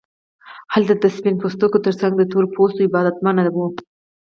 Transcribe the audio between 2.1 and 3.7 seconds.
د تور پوستو عبادت منع و.